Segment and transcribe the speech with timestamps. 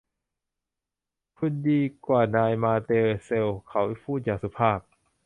[1.37, 4.79] คุณดีกว่านายมาเด็ลแซลเขาพูดอย่างสุภาพ